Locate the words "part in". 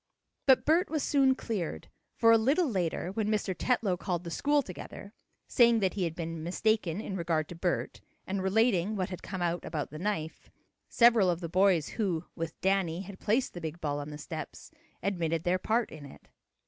15.59-16.07